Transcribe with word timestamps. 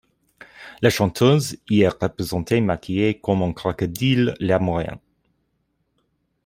La 0.81 0.89
chanteuse 0.89 1.59
y 1.69 1.81
est 1.81 1.87
représentée 1.89 2.59
maquillée 2.59 3.19
comme 3.19 3.43
un 3.43 3.53
crocodile 3.53 4.33
larmoyant. 4.39 4.99